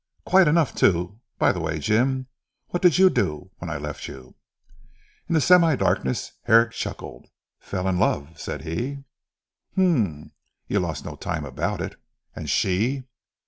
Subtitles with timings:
[0.25, 1.19] "Quite enough too.
[1.37, 2.25] By the way Jim,
[2.69, 4.33] what did you do, when I left you?"
[5.29, 7.27] In the semi darkness Herrick chuckled.
[7.59, 9.03] "Fell in love!" said he.
[9.73, 10.31] "H'm!
[10.65, 11.97] You lost no time about it.
[12.35, 13.03] And she?"